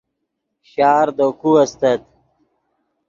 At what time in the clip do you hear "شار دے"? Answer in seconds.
0.71-1.27